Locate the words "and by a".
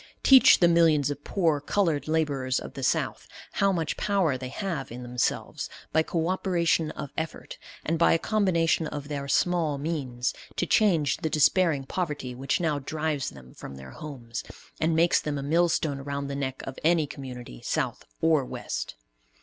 7.85-8.17